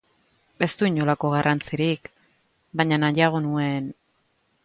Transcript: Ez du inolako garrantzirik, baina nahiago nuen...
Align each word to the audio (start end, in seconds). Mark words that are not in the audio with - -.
Ez 0.67 0.69
du 0.79 0.87
inolako 0.91 1.29
garrantzirik, 1.33 2.09
baina 2.81 3.01
nahiago 3.05 3.43
nuen... 3.49 3.93